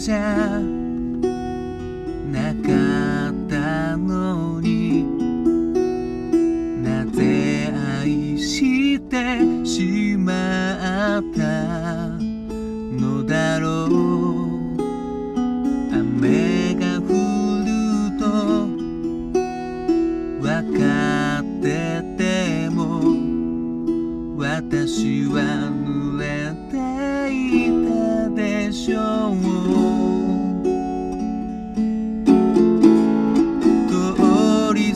[0.00, 0.58] じゃ
[2.32, 5.04] なかったのに
[6.82, 7.70] なぜ
[8.00, 13.90] 愛してしまったのだろう。
[15.92, 16.49] 雨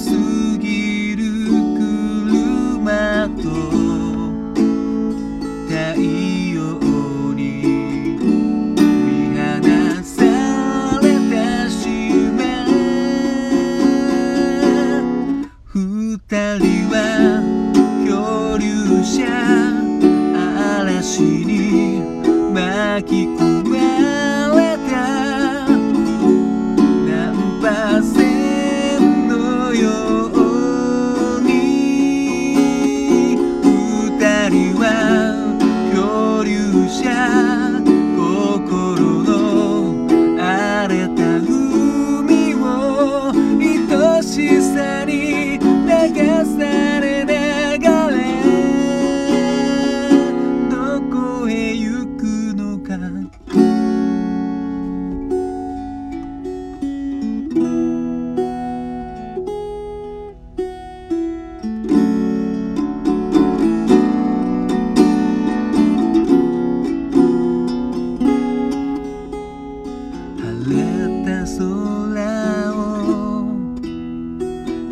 [0.05, 0.34] soon.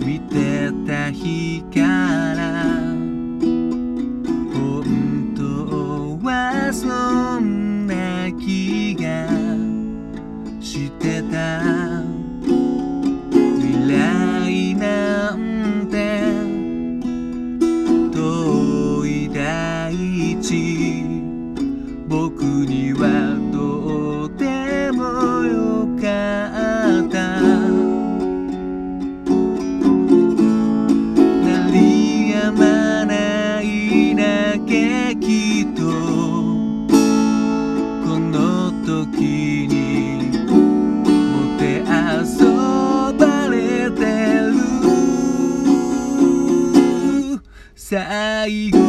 [0.05, 1.81] 見てた日か
[2.35, 2.65] ら
[4.53, 9.29] 本当はそんな気が
[10.61, 12.03] してた。
[13.55, 16.23] 未来なんて
[18.13, 19.95] 遠い大
[20.41, 20.92] 地
[48.43, 48.82] hay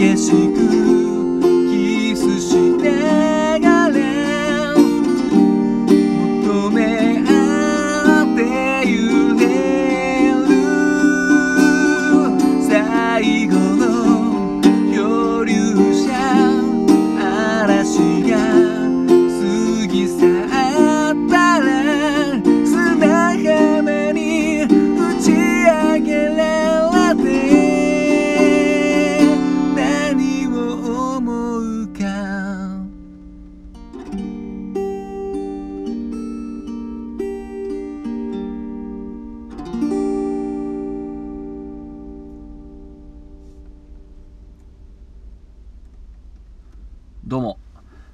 [0.00, 0.79] 也许更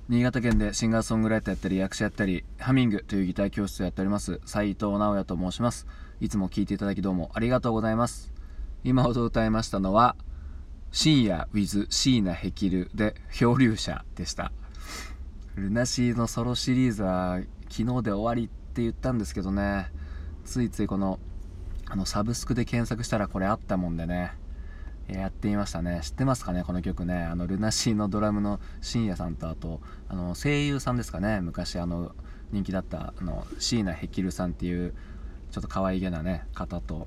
[0.08, 5.88] 新潟県でシンガーソングライターやったり役者やったりハミングというギター教室をやっております斉藤直也と申します。
[6.20, 8.32] いつも聴いていただきどうもありがとうございます。
[8.84, 10.14] 今ほど歌いましたのは
[10.92, 14.52] 深夜 with 椎名ヘキルで漂流者でした。
[15.56, 19.90] ルナシーのソロシリーズは昨日で終わりって言ったんですけどね。
[20.44, 21.18] ついついこの
[21.86, 24.34] あのサブスクで検索したらこれあったもんでね。
[25.08, 26.00] やってみましたね。
[26.02, 27.22] 知ってますかねこの曲ね。
[27.24, 31.40] あのルナシーのドラムの深夜さんとあとあの声優さんですかね。
[31.40, 32.12] 昔あの
[32.50, 34.94] 人気だったあの椎名ヘキルさんっていう
[35.50, 37.06] ちょっと可愛げなね方と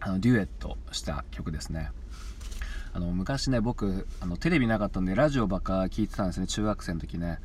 [0.00, 1.90] あのデュエットした曲ですね。
[2.92, 7.40] あの昔ね僕あのテレビなかったんでラジオばっか聞いてたんですね中学生の時ね。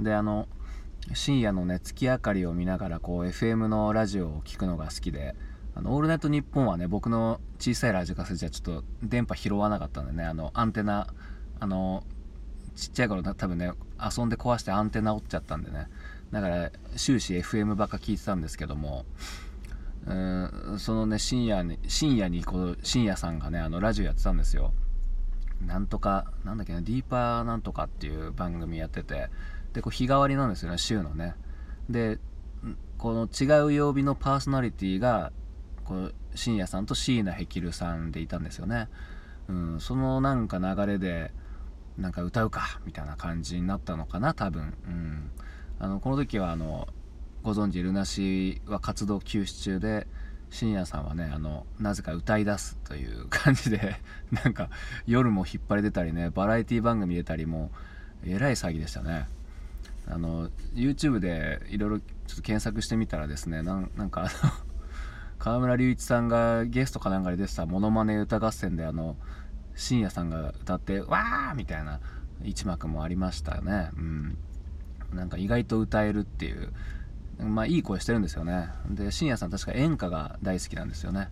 [0.00, 0.48] であの
[1.12, 5.34] 深夜のね月明かりを見ながらこう FM のラジオを聴くのが好きで
[5.76, 11.08] あのオールナイトニッポンはね僕の小さいラジカセじゃちょっと電波拾わなかったんでねあのアンテナ
[11.58, 12.04] あの
[12.76, 15.88] ちっちゃい頃多分ね遊んで壊してアンテナ折っちゃったんでね。
[16.30, 19.04] だから終始 FM ばっか聞いてたんですけども
[20.06, 24.72] うんそのね深夜に深夜にこう深夜さんがねあのラジオやってたんですよ。
[25.64, 29.28] なんとかなんだっけなディーパーなんとかっていう番組やってて
[29.72, 31.34] でこう日替わりなんですよね週のね。
[31.88, 32.18] で
[32.98, 35.32] この違う曜日のパーソナリティが
[35.84, 38.88] こう深夜さんと椎名ヘキルさんでいたんですよね、
[39.48, 41.30] うん、そのなんか流れで
[41.98, 45.30] なんか歌うかみたいな感じになったのかな多分、うん、
[45.78, 46.88] あのこの時はあの
[47.42, 50.06] ご存知ルナシーは活動休止中で
[50.50, 53.96] 深夜さんはねあのなぜか歌い出すという感じで
[54.44, 54.70] なんか
[55.06, 57.70] 夜も引っ張り出たりねバラエティ番組出たりも
[58.24, 59.28] えらい騒ぎでしたね。
[60.06, 62.04] あの YouTube でいろいろちょ
[62.34, 64.73] っと検索してみたらですねなんかあの
[65.38, 69.16] 河村隆一さんがゲストかなんかで出てたモノマネ歌合戦であの
[69.74, 72.00] 深夜さんが歌って「わー!」みたいな
[72.42, 73.90] 一幕もありましたね。
[73.96, 74.38] うん。
[75.12, 76.72] なんか意外と歌えるっていう。
[77.38, 78.68] まあいい声してるんですよね。
[78.90, 81.28] で深夜さん確か演歌が大好きなんですよね。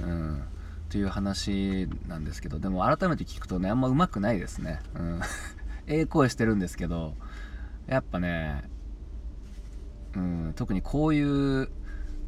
[0.00, 0.42] うん。
[0.90, 4.80] という話なんですけどでも改めて聞くとねあんま上手くないですね。
[4.94, 5.20] うん。
[5.86, 7.14] ええ声してるんですけど
[7.86, 8.68] やっぱね
[10.14, 10.52] うん。
[10.54, 11.70] 特にこういう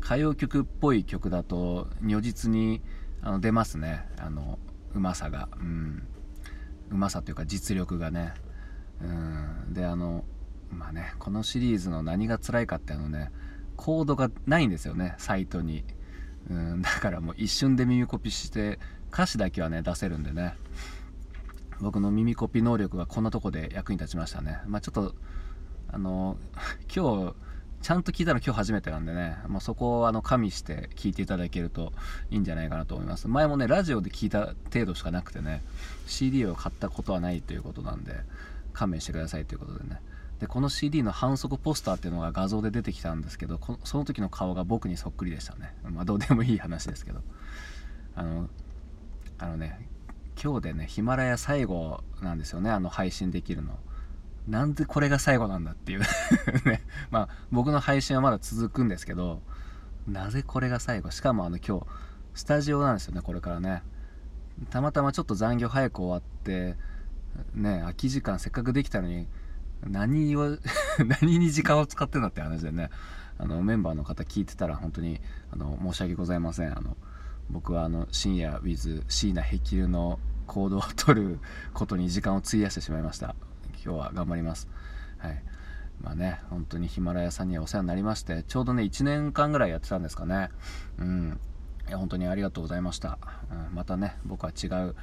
[0.03, 2.83] 歌謡曲っぽい曲だと如実に
[3.23, 4.07] あの出ますね。
[4.19, 4.59] あの
[4.95, 5.49] うまさが。
[5.61, 6.07] うん。
[6.91, 8.35] うまさというか実力がね。
[9.03, 9.73] うん。
[9.73, 10.25] であの
[10.71, 13.31] まあねこのシリーズの何が辛いかってあのね
[13.77, 15.85] コードがないんですよねサイトに。
[16.49, 16.83] うん。
[16.83, 18.79] だからもう一瞬で耳コピして
[19.13, 20.55] 歌詞だけはね出せるんでね。
[21.81, 24.61] 僕の耳コピ能力がこんなとこで役に立ちましたね。
[24.67, 25.15] まあちょっと
[25.89, 26.37] あの
[26.95, 27.35] 今日
[27.83, 31.93] ちゃんと聞いたの今日初めてなんでね、まあ、そこをあの加味して聞いていただけると
[32.31, 33.27] いいんじゃないかなと思います。
[33.27, 35.63] 前もね、ラジオで聞いた程度しかなくてね、
[36.07, 38.15] CD を買ったことはないということなんで、
[38.75, 40.01] 勘弁してくださいということでね。
[40.41, 45.75] で、この CD の反則ポスターっていうのが画像で出てきたんですけど、このその時の顔が僕にそっくりでしたね。
[45.83, 47.23] まあ、どうでもいい話ですけど。
[48.15, 48.49] あの、
[49.39, 49.89] あのね、
[50.43, 53.79] 今日でね、ヒマラヤ最後なんですよね、あの配信できるの。
[54.49, 56.01] なんでこれが最後なんだっていう。
[56.65, 56.83] ね。
[57.11, 59.43] まあ僕の配信はまだ続くんですけど
[60.07, 61.11] なぜこれが最後？
[61.11, 61.87] しかもあの今日
[62.35, 63.83] スタジオなんですよねこれからね。
[64.71, 66.77] たまたまちょっと残業早く終わって
[67.55, 69.27] ね空き時間せっかくできたのに
[69.87, 70.59] 何を
[71.21, 72.91] 何に時間を使ってんだって話でね。
[73.39, 75.19] あのメンバーの方聞いてたら本当に
[75.51, 76.77] あの申し訳ございません。
[76.77, 76.95] あの
[77.49, 81.39] 僕はあの深夜 with 椎名ヘキルの行動をとる
[81.73, 83.35] ことに時間を費やしてしまいました。
[83.85, 84.69] 今日は頑張ります。
[85.19, 85.43] はい。
[86.01, 90.49] まあね、本当にヒマラヤさんにはお世話になりまして、ちょうどね、1年間ぐらいやってたんですかね。
[90.99, 91.41] うん。
[91.89, 93.19] いや、本当にありがとうございました。
[93.51, 94.95] うん、またね、僕は違う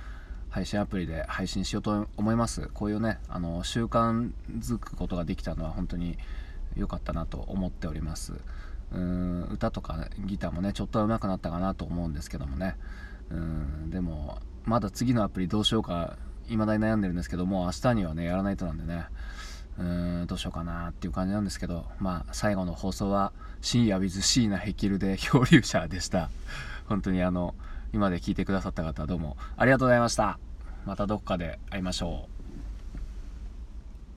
[0.49, 2.69] 配信アプリで配信しようと思います。
[2.73, 6.17] こういうね、あの、習慣づくことができたのは本当に
[6.75, 8.33] 良かったなと思っております。
[8.91, 12.75] うん歌とか、ギターもねちょっと上手くなったかなと思うんですけどもね
[13.29, 16.17] うんでもまだ次のアプリどうしようか
[16.47, 19.05] 未だに悩んでるんですけども明日にはねやらないとなんでね
[19.77, 26.29] うーんどうしようかなっていう感じなんですけどまあ最後の放送は深夜 with 椎名ヘキルで漂流者でした。
[26.87, 27.53] 本当にあの
[27.93, 30.39] 今で聞いてくださった方どうもありがとうございました。
[30.85, 32.36] またどこかで会いましょう。